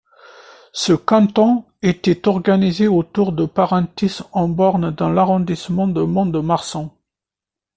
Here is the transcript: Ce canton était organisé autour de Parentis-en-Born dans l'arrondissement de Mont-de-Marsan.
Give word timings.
Ce 0.73 0.93
canton 0.93 1.63
était 1.83 2.27
organisé 2.27 2.87
autour 2.87 3.33
de 3.33 3.45
Parentis-en-Born 3.45 4.89
dans 4.89 5.09
l'arrondissement 5.11 5.87
de 5.87 6.01
Mont-de-Marsan. 6.01 6.89